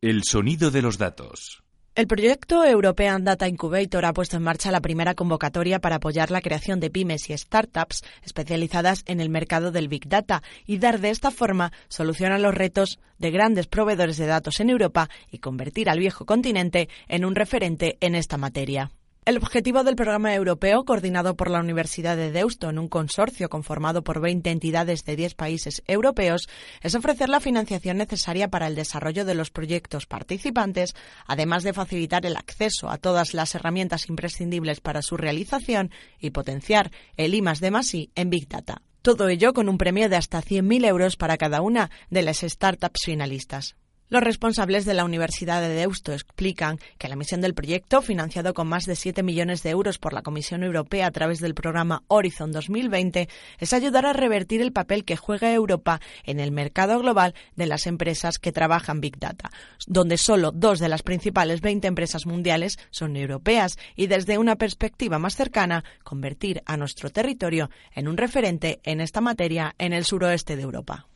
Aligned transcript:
El 0.00 0.22
sonido 0.22 0.70
de 0.70 0.80
los 0.80 0.96
datos. 0.96 1.64
El 1.96 2.06
proyecto 2.06 2.64
European 2.64 3.24
Data 3.24 3.48
Incubator 3.48 4.04
ha 4.04 4.12
puesto 4.12 4.36
en 4.36 4.44
marcha 4.44 4.70
la 4.70 4.80
primera 4.80 5.14
convocatoria 5.14 5.80
para 5.80 5.96
apoyar 5.96 6.30
la 6.30 6.40
creación 6.40 6.78
de 6.78 6.88
pymes 6.88 7.28
y 7.28 7.36
startups 7.36 8.04
especializadas 8.22 9.02
en 9.06 9.18
el 9.20 9.28
mercado 9.28 9.72
del 9.72 9.88
Big 9.88 10.08
Data 10.08 10.44
y 10.66 10.78
dar 10.78 11.00
de 11.00 11.10
esta 11.10 11.32
forma 11.32 11.72
solución 11.88 12.30
a 12.30 12.38
los 12.38 12.54
retos 12.54 13.00
de 13.18 13.32
grandes 13.32 13.66
proveedores 13.66 14.18
de 14.18 14.26
datos 14.26 14.60
en 14.60 14.70
Europa 14.70 15.10
y 15.32 15.38
convertir 15.38 15.90
al 15.90 15.98
viejo 15.98 16.24
continente 16.26 16.88
en 17.08 17.24
un 17.24 17.34
referente 17.34 17.98
en 18.00 18.14
esta 18.14 18.36
materia. 18.36 18.92
El 19.28 19.36
objetivo 19.36 19.84
del 19.84 19.94
programa 19.94 20.34
europeo, 20.34 20.86
coordinado 20.86 21.36
por 21.36 21.50
la 21.50 21.60
Universidad 21.60 22.16
de 22.16 22.32
Deusto 22.32 22.70
en 22.70 22.78
un 22.78 22.88
consorcio 22.88 23.50
conformado 23.50 24.02
por 24.02 24.22
20 24.22 24.48
entidades 24.48 25.04
de 25.04 25.16
10 25.16 25.34
países 25.34 25.82
europeos, 25.86 26.48
es 26.80 26.94
ofrecer 26.94 27.28
la 27.28 27.38
financiación 27.38 27.98
necesaria 27.98 28.48
para 28.48 28.68
el 28.68 28.74
desarrollo 28.74 29.26
de 29.26 29.34
los 29.34 29.50
proyectos 29.50 30.06
participantes, 30.06 30.94
además 31.26 31.62
de 31.62 31.74
facilitar 31.74 32.24
el 32.24 32.38
acceso 32.38 32.88
a 32.88 32.96
todas 32.96 33.34
las 33.34 33.54
herramientas 33.54 34.08
imprescindibles 34.08 34.80
para 34.80 35.02
su 35.02 35.18
realización 35.18 35.90
y 36.18 36.30
potenciar 36.30 36.90
el 37.18 37.34
I 37.34 37.42
de 37.42 38.08
en 38.14 38.30
Big 38.30 38.48
Data. 38.48 38.80
Todo 39.02 39.28
ello 39.28 39.52
con 39.52 39.68
un 39.68 39.76
premio 39.76 40.08
de 40.08 40.16
hasta 40.16 40.40
100.000 40.40 40.86
euros 40.86 41.16
para 41.16 41.36
cada 41.36 41.60
una 41.60 41.90
de 42.08 42.22
las 42.22 42.38
startups 42.38 43.02
finalistas. 43.04 43.76
Los 44.10 44.22
responsables 44.22 44.86
de 44.86 44.94
la 44.94 45.04
Universidad 45.04 45.60
de 45.60 45.68
Deusto 45.68 46.14
explican 46.14 46.78
que 46.96 47.08
la 47.08 47.16
misión 47.16 47.42
del 47.42 47.52
proyecto, 47.52 48.00
financiado 48.00 48.54
con 48.54 48.66
más 48.66 48.86
de 48.86 48.96
7 48.96 49.22
millones 49.22 49.62
de 49.62 49.68
euros 49.68 49.98
por 49.98 50.14
la 50.14 50.22
Comisión 50.22 50.62
Europea 50.62 51.06
a 51.06 51.10
través 51.10 51.40
del 51.40 51.54
programa 51.54 52.04
Horizon 52.08 52.50
2020, 52.50 53.28
es 53.58 53.72
ayudar 53.74 54.06
a 54.06 54.14
revertir 54.14 54.62
el 54.62 54.72
papel 54.72 55.04
que 55.04 55.18
juega 55.18 55.52
Europa 55.52 56.00
en 56.24 56.40
el 56.40 56.52
mercado 56.52 56.98
global 57.00 57.34
de 57.54 57.66
las 57.66 57.86
empresas 57.86 58.38
que 58.38 58.50
trabajan 58.50 59.02
Big 59.02 59.18
Data, 59.18 59.50
donde 59.86 60.16
solo 60.16 60.52
dos 60.52 60.78
de 60.78 60.88
las 60.88 61.02
principales 61.02 61.60
20 61.60 61.86
empresas 61.86 62.24
mundiales 62.24 62.78
son 62.90 63.14
europeas 63.14 63.76
y 63.94 64.06
desde 64.06 64.38
una 64.38 64.56
perspectiva 64.56 65.18
más 65.18 65.36
cercana, 65.36 65.84
convertir 66.02 66.62
a 66.64 66.78
nuestro 66.78 67.10
territorio 67.10 67.68
en 67.94 68.08
un 68.08 68.16
referente 68.16 68.80
en 68.84 69.02
esta 69.02 69.20
materia 69.20 69.74
en 69.76 69.92
el 69.92 70.06
suroeste 70.06 70.56
de 70.56 70.62
Europa. 70.62 71.08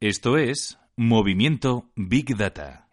Esto 0.00 0.36
es 0.36 0.78
Movimiento 0.96 1.90
Big 1.96 2.36
Data. 2.36 2.83